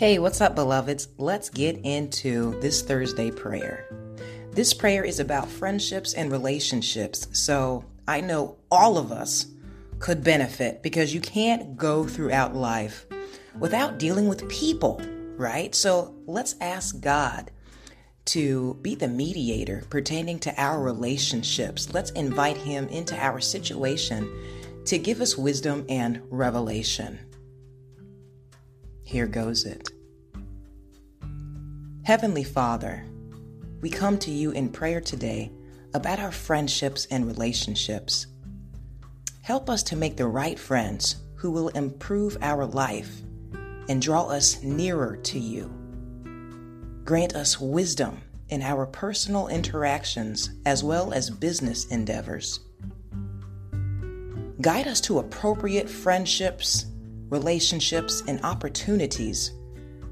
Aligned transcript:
Hey, 0.00 0.18
what's 0.18 0.40
up, 0.40 0.56
beloveds? 0.56 1.08
Let's 1.18 1.50
get 1.50 1.76
into 1.84 2.58
this 2.62 2.80
Thursday 2.80 3.30
prayer. 3.30 3.84
This 4.50 4.72
prayer 4.72 5.04
is 5.04 5.20
about 5.20 5.46
friendships 5.46 6.14
and 6.14 6.32
relationships, 6.32 7.28
so 7.38 7.84
I 8.08 8.22
know 8.22 8.56
all 8.70 8.96
of 8.96 9.12
us 9.12 9.44
could 9.98 10.24
benefit 10.24 10.82
because 10.82 11.12
you 11.12 11.20
can't 11.20 11.76
go 11.76 12.06
throughout 12.06 12.56
life 12.56 13.04
without 13.58 13.98
dealing 13.98 14.26
with 14.26 14.48
people, 14.48 15.02
right? 15.36 15.74
So 15.74 16.14
let's 16.24 16.56
ask 16.62 16.98
God 17.02 17.50
to 18.24 18.78
be 18.80 18.94
the 18.94 19.06
mediator 19.06 19.84
pertaining 19.90 20.38
to 20.38 20.54
our 20.58 20.80
relationships. 20.80 21.92
Let's 21.92 22.12
invite 22.12 22.56
Him 22.56 22.88
into 22.88 23.22
our 23.22 23.38
situation 23.38 24.32
to 24.86 24.96
give 24.96 25.20
us 25.20 25.36
wisdom 25.36 25.84
and 25.90 26.22
revelation. 26.30 27.18
Here 29.10 29.26
goes 29.26 29.64
it. 29.64 29.89
Heavenly 32.10 32.42
Father, 32.42 33.04
we 33.80 33.88
come 33.88 34.18
to 34.18 34.32
you 34.32 34.50
in 34.50 34.70
prayer 34.70 35.00
today 35.00 35.52
about 35.94 36.18
our 36.18 36.32
friendships 36.32 37.06
and 37.08 37.24
relationships. 37.24 38.26
Help 39.42 39.70
us 39.70 39.84
to 39.84 39.94
make 39.94 40.16
the 40.16 40.26
right 40.26 40.58
friends 40.58 41.22
who 41.36 41.52
will 41.52 41.68
improve 41.68 42.36
our 42.42 42.66
life 42.66 43.20
and 43.88 44.02
draw 44.02 44.24
us 44.24 44.60
nearer 44.60 45.18
to 45.18 45.38
you. 45.38 45.70
Grant 47.04 47.36
us 47.36 47.60
wisdom 47.60 48.20
in 48.48 48.60
our 48.60 48.86
personal 48.86 49.46
interactions 49.46 50.50
as 50.66 50.82
well 50.82 51.12
as 51.12 51.30
business 51.30 51.84
endeavors. 51.92 52.58
Guide 54.60 54.88
us 54.88 55.00
to 55.02 55.20
appropriate 55.20 55.88
friendships 55.88 56.86
relationships, 57.30 58.22
and 58.26 58.44
opportunities. 58.44 59.52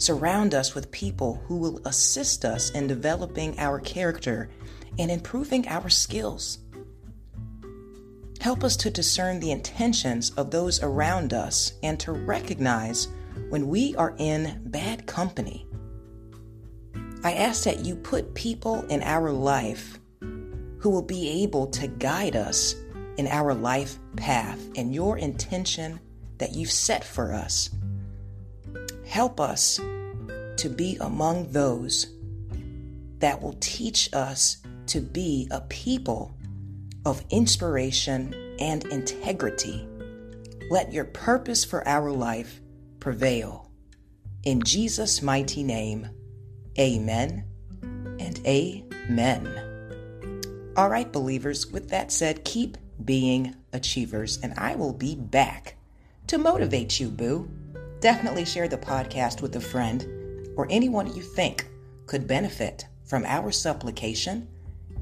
Surround 0.00 0.54
us 0.54 0.74
with 0.74 0.90
people 0.90 1.42
who 1.46 1.58
will 1.58 1.78
assist 1.84 2.46
us 2.46 2.70
in 2.70 2.86
developing 2.86 3.54
our 3.58 3.78
character 3.78 4.48
and 4.98 5.10
improving 5.10 5.68
our 5.68 5.90
skills. 5.90 6.56
Help 8.40 8.64
us 8.64 8.76
to 8.76 8.88
discern 8.88 9.38
the 9.38 9.50
intentions 9.50 10.30
of 10.38 10.50
those 10.50 10.82
around 10.82 11.34
us 11.34 11.74
and 11.82 12.00
to 12.00 12.12
recognize 12.12 13.08
when 13.50 13.68
we 13.68 13.94
are 13.96 14.14
in 14.16 14.62
bad 14.64 15.06
company. 15.06 15.66
I 17.22 17.34
ask 17.34 17.64
that 17.64 17.84
you 17.84 17.94
put 17.94 18.34
people 18.34 18.80
in 18.86 19.02
our 19.02 19.30
life 19.30 20.00
who 20.78 20.88
will 20.88 21.02
be 21.02 21.42
able 21.42 21.66
to 21.66 21.86
guide 21.86 22.36
us 22.36 22.74
in 23.18 23.26
our 23.26 23.52
life 23.52 23.98
path 24.16 24.66
and 24.76 24.94
your 24.94 25.18
intention 25.18 26.00
that 26.38 26.54
you've 26.54 26.70
set 26.70 27.04
for 27.04 27.34
us. 27.34 27.68
Help 29.10 29.40
us 29.40 29.80
to 30.56 30.68
be 30.68 30.96
among 31.00 31.50
those 31.50 32.14
that 33.18 33.42
will 33.42 33.56
teach 33.58 34.08
us 34.12 34.58
to 34.86 35.00
be 35.00 35.48
a 35.50 35.60
people 35.62 36.36
of 37.04 37.24
inspiration 37.28 38.32
and 38.60 38.86
integrity. 38.86 39.84
Let 40.70 40.92
your 40.92 41.06
purpose 41.06 41.64
for 41.64 41.86
our 41.88 42.12
life 42.12 42.60
prevail. 43.00 43.72
In 44.44 44.62
Jesus' 44.62 45.20
mighty 45.20 45.64
name, 45.64 46.08
amen 46.78 47.46
and 47.82 48.40
amen. 48.46 50.72
All 50.76 50.88
right, 50.88 51.12
believers, 51.12 51.66
with 51.66 51.88
that 51.88 52.12
said, 52.12 52.44
keep 52.44 52.78
being 53.04 53.56
achievers, 53.72 54.38
and 54.40 54.54
I 54.56 54.76
will 54.76 54.92
be 54.92 55.16
back 55.16 55.74
to 56.28 56.38
motivate 56.38 57.00
you, 57.00 57.08
boo. 57.08 57.50
Definitely 58.00 58.46
share 58.46 58.66
the 58.66 58.78
podcast 58.78 59.42
with 59.42 59.54
a 59.56 59.60
friend 59.60 60.06
or 60.56 60.66
anyone 60.70 61.14
you 61.14 61.22
think 61.22 61.68
could 62.06 62.26
benefit 62.26 62.86
from 63.04 63.26
our 63.26 63.50
supplication, 63.50 64.48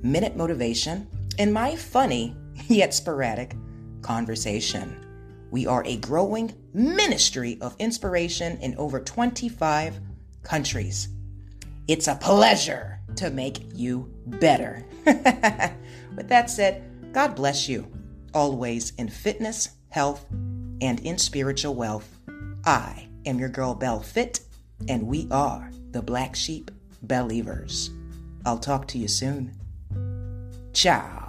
minute 0.03 0.37
motivation, 0.37 1.07
and 1.39 1.55
my 1.55 1.77
funny 1.77 2.37
yet 2.67 2.93
sporadic 2.93 3.55
conversation. 4.03 5.05
We 5.53 5.65
are 5.67 5.85
a 5.87 5.97
growing 5.99 6.53
ministry 6.75 7.57
of 7.61 7.77
inspiration 7.79 8.59
in 8.59 8.77
over 8.77 8.99
25 8.99 10.01
countries. 10.43 11.09
It's 11.87 12.09
a 12.09 12.17
pleasure 12.17 12.99
to 13.15 13.31
make 13.31 13.61
you 13.75 14.13
better. 14.27 14.85
With 15.05 16.29
that 16.29 16.51
said, 16.51 16.83
God 17.13 17.37
bless 17.37 17.69
you, 17.69 17.87
always 18.35 18.91
in 18.99 19.09
fitness, 19.09 19.71
health, 19.89 20.27
and 20.81 20.99
in 21.01 21.17
spiritual 21.17 21.77
wealth. 21.77 22.18
I 22.69 23.09
am 23.25 23.39
your 23.39 23.49
girl 23.49 23.75
Belle 23.75 24.03
Fit, 24.03 24.41
and 24.91 25.07
we 25.07 25.27
are 25.31 25.71
the 25.93 26.03
Black 26.03 26.37
Sheep 26.37 26.71
Believers. 27.01 27.89
I'll 28.45 28.59
talk 28.59 28.87
to 28.89 28.99
you 28.99 29.09
soon. 29.09 29.55
Ciao. 30.75 31.28